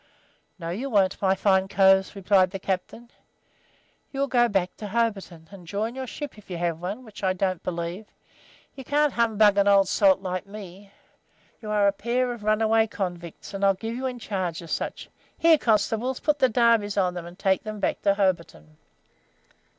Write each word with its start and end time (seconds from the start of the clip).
"'No 0.57 0.71
you 0.71 0.89
won't, 0.89 1.21
my 1.21 1.35
fine 1.35 1.67
coves,' 1.67 2.15
replied 2.15 2.49
the 2.49 2.57
captain. 2.57 3.11
'You'll 4.11 4.25
go 4.25 4.49
back 4.49 4.75
to 4.77 4.87
Hobarton, 4.87 5.45
and 5.51 5.67
join 5.67 5.93
your 5.93 6.07
ship 6.07 6.39
if 6.39 6.49
you 6.49 6.57
have 6.57 6.81
one, 6.81 7.05
which 7.05 7.23
I 7.23 7.33
don't 7.33 7.61
believe. 7.61 8.07
You 8.73 8.83
can't 8.83 9.13
humbug 9.13 9.59
an 9.59 9.67
old 9.67 9.87
salt 9.87 10.19
like 10.19 10.47
me. 10.47 10.91
You 11.61 11.69
are 11.69 11.87
a 11.87 11.91
pair 11.93 12.31
of 12.33 12.41
runaway 12.43 12.87
convicts, 12.87 13.53
and 13.53 13.63
I'll 13.63 13.75
give 13.75 13.95
you 13.95 14.07
in 14.07 14.17
charge 14.17 14.63
as 14.63 14.71
sich. 14.71 15.07
Here, 15.37 15.59
constables, 15.59 16.19
put 16.19 16.39
the 16.39 16.49
darbies 16.49 16.97
on 16.97 17.15
'em, 17.15 17.27
and 17.27 17.37
take 17.37 17.63
'em 17.67 17.79
back 17.79 18.01
to 18.01 18.15
Hobarton.' 18.15 18.77